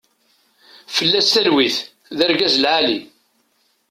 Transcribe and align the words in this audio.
Fella-s 0.95 1.29
talwit, 1.33 1.77
d 2.17 2.19
argaz 2.25 2.55
lɛali. 2.59 2.99